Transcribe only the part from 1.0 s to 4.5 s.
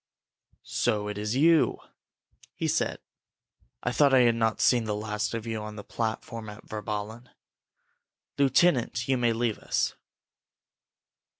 it is you?" he said. "I thought I had